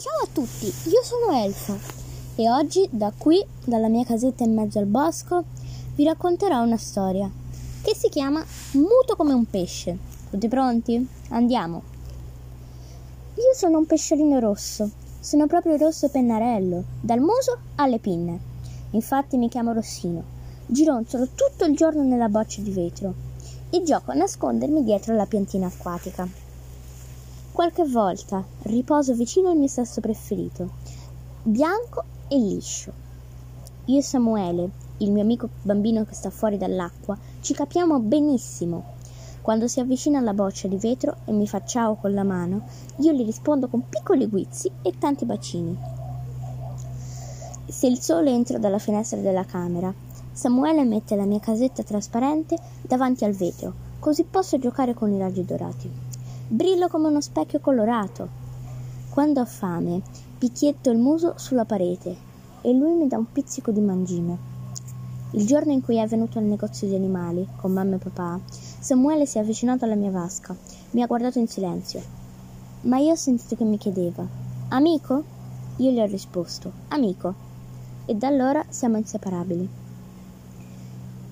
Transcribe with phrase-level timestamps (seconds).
[0.00, 1.76] Ciao a tutti, io sono Elfa
[2.34, 5.44] e oggi da qui, dalla mia casetta in mezzo al bosco,
[5.94, 7.30] vi racconterò una storia
[7.82, 8.42] che si chiama
[8.72, 9.98] Muto come un pesce.
[10.30, 11.06] Tutti pronti?
[11.28, 11.82] Andiamo!
[13.34, 14.88] Io sono un pesciolino rosso,
[15.20, 18.40] sono proprio rosso pennarello, dal muso alle pinne.
[18.92, 20.22] Infatti mi chiamo Rossino,
[20.64, 23.12] gironzolo tutto il giorno nella boccia di vetro
[23.68, 26.48] e gioco a nascondermi dietro la piantina acquatica.
[27.60, 30.70] Qualche volta riposo vicino al mio sesso preferito,
[31.42, 32.90] bianco e liscio.
[33.84, 38.94] Io e Samuele, il mio amico bambino che sta fuori dall'acqua, ci capiamo benissimo.
[39.42, 42.62] Quando si avvicina alla boccia di vetro e mi fa ciao con la mano,
[42.96, 45.76] io gli rispondo con piccoli guizzi e tanti bacini.
[47.66, 49.92] Se il sole entra dalla finestra della camera,
[50.32, 55.44] Samuele mette la mia casetta trasparente davanti al vetro, così posso giocare con i raggi
[55.44, 56.09] dorati.
[56.52, 58.28] Brillo come uno specchio colorato.
[59.10, 60.02] Quando ho fame,
[60.36, 62.16] picchietto il muso sulla parete
[62.62, 64.36] e lui mi dà un pizzico di mangime.
[65.30, 69.26] Il giorno in cui è venuto al negozio di animali, con mamma e papà, Samuele
[69.26, 70.56] si è avvicinato alla mia vasca,
[70.90, 72.02] mi ha guardato in silenzio.
[72.80, 74.26] Ma io ho sentito che mi chiedeva:
[74.70, 75.22] Amico?
[75.76, 77.32] Io gli ho risposto: Amico.
[78.06, 79.68] E da allora siamo inseparabili.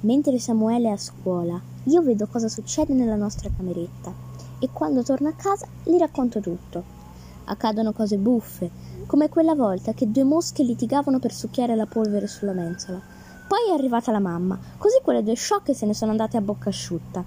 [0.02, 4.27] Mentre Samuele è a scuola, io vedo cosa succede nella nostra cameretta
[4.58, 6.96] e quando torno a casa gli racconto tutto.
[7.44, 8.70] Accadono cose buffe,
[9.06, 13.00] come quella volta che due mosche litigavano per succhiare la polvere sulla mensola.
[13.48, 16.68] Poi è arrivata la mamma, così quelle due sciocche se ne sono andate a bocca
[16.68, 17.24] asciutta.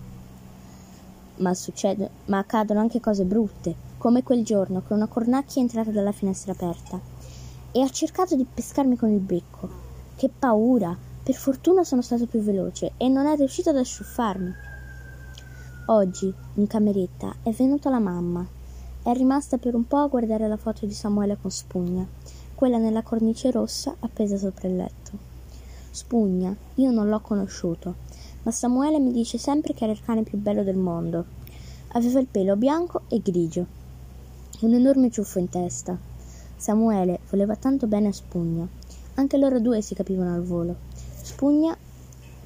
[1.38, 5.89] Ma, succede, ma accadono anche cose brutte, come quel giorno che una cornacchia è entrata
[5.89, 6.99] dalla finestra aperta
[7.71, 9.69] e ha cercato di pescarmi con il becco.
[10.16, 10.95] Che paura!
[11.23, 14.53] Per fortuna sono stato più veloce e non è riuscito ad asciuffarmi.
[15.92, 18.47] Oggi, in cameretta, è venuta la mamma.
[19.03, 22.08] È rimasta per un po' a guardare la foto di Samuele con Spugna,
[22.56, 25.12] quella nella cornice rossa appesa sopra il letto.
[25.92, 27.95] Spugna, io non l'ho conosciuto,
[28.44, 31.25] ma Samuele mi dice sempre che era il cane più bello del mondo.
[31.90, 33.66] Aveva il pelo bianco e grigio,
[34.62, 35.97] un enorme ciuffo in testa.
[36.56, 38.66] Samuele voleva tanto bene a Spugna.
[39.16, 40.74] Anche loro due si capivano al volo.
[41.22, 41.75] Spugna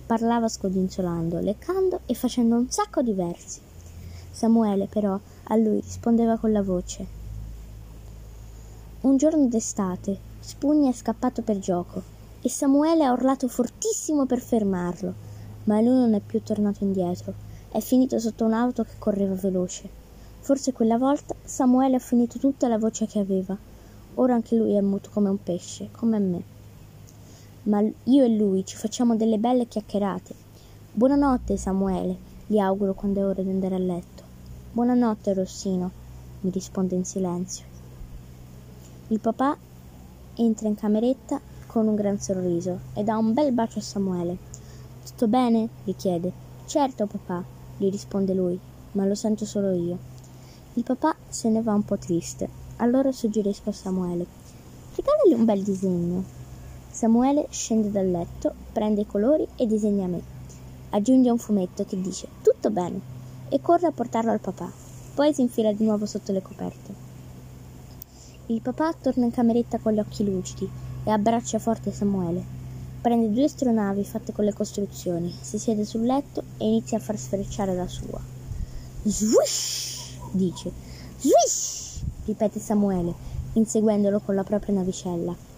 [0.05, 3.59] parlava scodinzolando, leccando e facendo un sacco di versi.
[4.29, 7.07] Samuele, però, a lui rispondeva con la voce.
[9.01, 12.01] Un giorno d'estate, Spugna è scappato per gioco
[12.41, 15.13] e Samuele ha urlato fortissimo per fermarlo,
[15.63, 17.33] ma lui non è più tornato indietro.
[17.69, 19.89] È finito sotto un'auto che correva veloce.
[20.39, 23.57] Forse quella volta Samuele ha finito tutta la voce che aveva.
[24.15, 26.54] Ora anche lui è muto come un pesce, come me
[27.65, 30.35] ma io e lui ci facciamo delle belle chiacchierate.
[30.91, 32.15] Buonanotte, Samuele,
[32.45, 34.23] gli auguro quando è ora di andare a letto.
[34.71, 35.89] Buonanotte, Rossino,
[36.41, 37.65] mi risponde in silenzio.
[39.07, 39.57] Il papà
[40.35, 44.37] entra in cameretta con un gran sorriso e dà un bel bacio a Samuele.
[45.03, 45.69] Tutto bene?
[45.83, 46.31] gli chiede.
[46.65, 47.43] Certo, papà,
[47.77, 48.59] gli risponde lui,
[48.91, 49.97] ma lo sento solo io.
[50.73, 52.47] Il papà se ne va un po' triste.
[52.77, 54.25] Allora suggerisco a Samuele.
[54.95, 56.34] Regalagli un bel disegno.
[56.95, 60.23] Samuele scende dal letto, prende i colori e disegna me.
[60.91, 63.01] Aggiunge un fumetto che dice tutto bene
[63.49, 64.71] e corre a portarlo al papà.
[65.13, 66.93] Poi si infila di nuovo sotto le coperte.
[68.45, 70.69] Il papà torna in cameretta con gli occhi lucidi
[71.03, 72.41] e abbraccia forte Samuele.
[73.01, 77.17] Prende due astronavi fatte con le costruzioni, si siede sul letto e inizia a far
[77.17, 78.21] sfrecciare la sua.
[79.03, 80.17] Swish!
[80.31, 80.71] dice.
[81.19, 82.03] Swish!
[82.23, 83.13] ripete Samuele,
[83.51, 85.54] inseguendolo con la propria navicella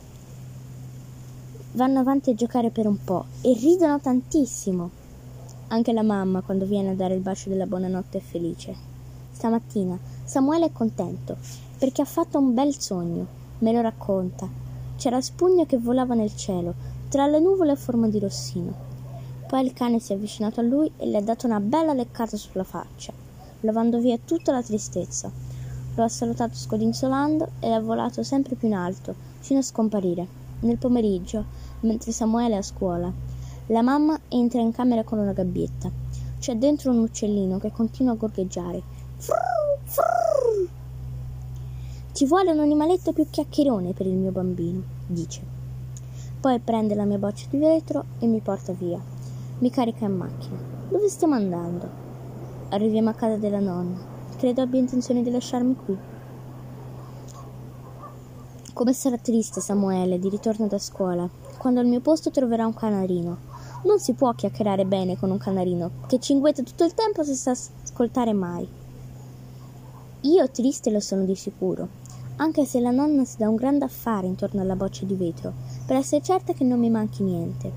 [1.73, 4.89] vanno avanti a giocare per un po' e ridono tantissimo.
[5.67, 8.75] Anche la mamma, quando viene a dare il bacio della buonanotte, è felice.
[9.31, 11.38] Stamattina Samuele è contento
[11.78, 13.25] perché ha fatto un bel sogno.
[13.59, 14.47] Me lo racconta.
[14.97, 16.73] C'era Spugno che volava nel cielo,
[17.09, 18.73] tra le nuvole a forma di rossino.
[19.47, 22.35] Poi il cane si è avvicinato a lui e le ha dato una bella leccata
[22.35, 23.13] sulla faccia,
[23.61, 25.31] lavando via tutta la tristezza.
[25.95, 30.36] Lo ha salutato scodinzolando e è volato sempre più in alto, fino a scomparire.
[30.59, 31.46] Nel pomeriggio
[31.82, 33.12] mentre Samuele è a scuola.
[33.68, 35.92] La mamma entra in camera con una gabbietta.
[36.40, 38.82] C'è dentro un uccellino che continua a gorgheggiare.
[39.18, 40.68] Frrr.
[42.12, 45.42] Ci vuole un animaletto più chiacchierone per il mio bambino, dice.
[46.40, 49.00] Poi prende la mia boccia di vetro e mi porta via.
[49.59, 50.58] Mi carica in macchina.
[50.90, 51.88] Dove stiamo andando?
[52.70, 53.98] Arriviamo a casa della nonna.
[54.38, 55.98] Credo abbia intenzione di lasciarmi qui.
[58.78, 61.28] Come sarà triste Samuele di ritorno da scuola,
[61.58, 63.38] quando al mio posto troverà un canarino.
[63.85, 68.34] Non si può chiacchierare bene con un canarino che cinguetta tutto il tempo senza ascoltare
[68.34, 68.68] mai.
[70.22, 71.88] Io triste lo sono di sicuro.
[72.35, 75.53] anche se la nonna si dà un grande affare intorno alla boccia di vetro,
[75.88, 77.72] per essere certa che non mi manchi niente,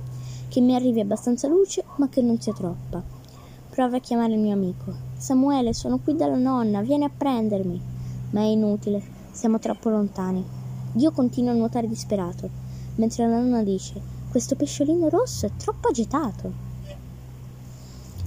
[0.49, 3.03] che mi arrivi abbastanza luce, ma che non sia troppa.
[3.70, 4.94] Prova a chiamare il mio amico.
[5.17, 7.81] Samuele, sono qui dalla nonna, vieni a prendermi.
[8.32, 10.59] Ma è inutile, siamo troppo lontani.
[10.94, 12.50] Io continuo a nuotare disperato,
[12.96, 16.52] mentre la nonna dice: Questo pesciolino rosso è troppo agitato.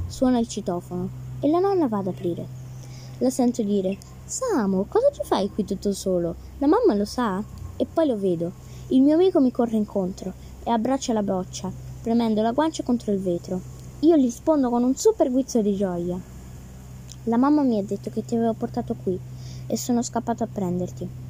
[0.08, 1.10] Suona il citofono
[1.42, 2.48] e la nonna va ad aprire.
[3.18, 6.36] La sento dire: Samu, cosa ci fai qui tutto solo?
[6.60, 7.44] La mamma lo sa?
[7.76, 8.54] E poi lo vedo.
[8.88, 10.32] Il mio amico mi corre incontro
[10.64, 11.70] e abbraccia la boccia,
[12.02, 13.60] premendo la guancia contro il vetro.
[14.00, 16.18] Io gli rispondo con un super guizzo di gioia.
[17.26, 19.20] La mamma mi ha detto che ti avevo portato qui
[19.68, 21.23] e sono scappato a prenderti.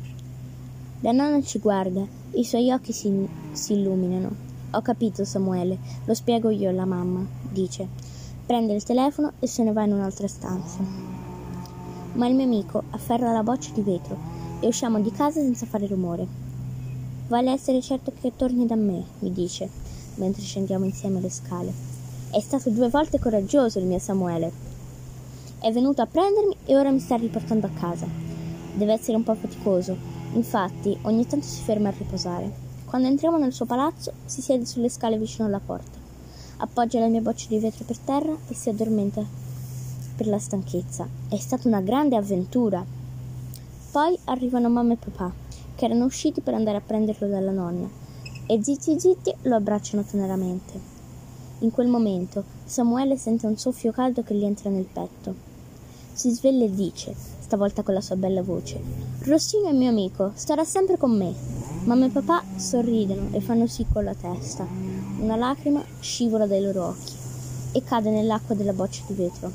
[1.04, 4.36] La nonna ci guarda, i suoi occhi si, si illuminano.
[4.72, 7.88] Ho capito, Samuele, lo spiego io alla mamma, dice.
[8.46, 11.14] Prende il telefono e se ne va in un'altra stanza
[12.14, 14.18] ma il mio amico afferra la boccia di vetro
[14.60, 16.28] e usciamo di casa senza fare rumore.
[17.28, 19.70] Vale essere certo che torni da me, mi dice,
[20.16, 21.74] mentre scendiamo insieme le scale.
[22.30, 24.52] È stato due volte coraggioso il mio Samuele.
[25.60, 28.08] È venuto a prendermi e ora mi sta riportando a casa.
[28.76, 29.96] Deve essere un po' faticoso,
[30.34, 32.52] infatti ogni tanto si ferma a riposare.
[32.86, 35.98] Quando entriamo nel suo palazzo si siede sulle scale vicino alla porta,
[36.58, 39.26] appoggia la mia boccia di vetro per terra e si addormenta
[40.16, 41.08] per la stanchezza.
[41.28, 42.86] È stata una grande avventura.
[43.92, 45.34] Poi arrivano mamma e papà,
[45.76, 47.90] che erano usciti per andare a prenderlo dalla nonna,
[48.46, 50.92] e zitti zitti lo abbracciano teneramente.
[51.60, 55.34] In quel momento Samuele sente un soffio caldo che gli entra nel petto.
[56.12, 57.16] Si sveglia e dice,
[57.54, 58.82] stavolta con la sua bella voce,
[59.26, 61.32] Rossino è mio amico, starà sempre con me.
[61.84, 64.66] Mamma e papà sorridono e fanno sì con la testa.
[65.20, 67.14] Una lacrima scivola dai loro occhi
[67.74, 69.52] e cade nell'acqua della boccia di vetro.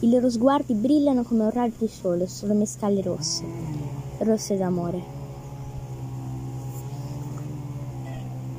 [0.00, 3.42] I loro sguardi brillano come un raggio di sole sulle mie scale rosse,
[4.18, 5.23] rosse d'amore.